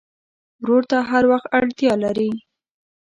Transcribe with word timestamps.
ورور 0.61 0.83
ته 0.91 0.97
هر 1.09 1.23
وخت 1.31 1.47
اړتیا 1.59 1.93
لرې. 2.03 2.29